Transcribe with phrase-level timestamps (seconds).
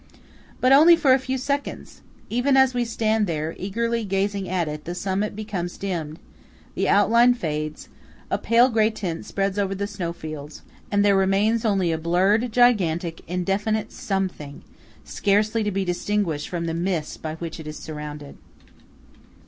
[0.59, 2.01] But only for a few seconds!
[2.27, 6.17] Even as we stand there, eagerly gazing at it, the summit becomes dimmed;
[6.73, 7.87] the outline fades;
[8.31, 13.21] a pale grey tint spreads over the snowfields; and there remains only a blurred, gigantic,
[13.27, 14.63] indefinite Something,
[15.03, 18.37] scarcely to be distinguished from the mists by which it is surrounded.